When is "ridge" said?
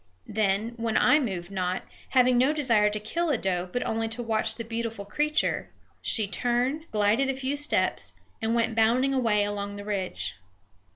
9.85-10.37